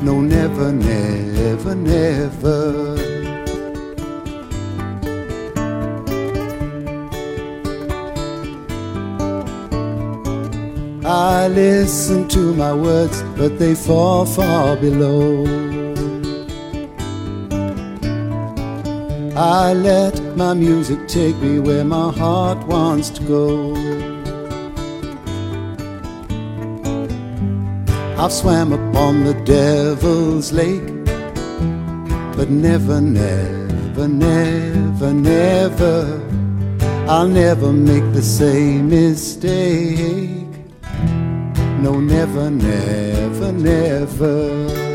No, 0.00 0.20
never, 0.20 0.72
never, 0.72 1.74
never. 1.74 2.94
I 11.04 11.48
listen 11.48 12.28
to 12.28 12.54
my 12.54 12.72
words, 12.72 13.22
but 13.36 13.58
they 13.58 13.74
fall 13.74 14.24
far 14.24 14.76
below. 14.76 15.44
I 19.36 19.72
let 19.72 20.20
my 20.36 20.54
music 20.54 21.08
take 21.08 21.36
me 21.36 21.58
where 21.58 21.84
my 21.84 22.12
heart 22.12 22.66
wants 22.66 23.10
to 23.10 23.22
go. 23.24 24.27
I've 28.20 28.32
swam 28.32 28.72
upon 28.72 29.22
the 29.22 29.34
devil's 29.44 30.52
lake, 30.52 31.04
but 32.36 32.50
never, 32.50 33.00
never, 33.00 34.08
never, 34.08 35.12
never, 35.12 36.20
I'll 37.08 37.28
never 37.28 37.72
make 37.72 38.12
the 38.12 38.22
same 38.22 38.88
mistake. 38.88 40.48
No, 41.80 42.00
never, 42.00 42.50
never, 42.50 43.52
never. 43.52 44.87